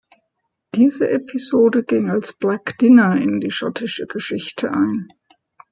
[0.73, 5.07] Diese Episode ging als „Black Dinner“ in die schottische Geschichte ein.